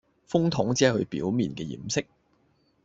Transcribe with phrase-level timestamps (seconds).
[0.27, 2.07] 風筒只係佢表面嘅掩飾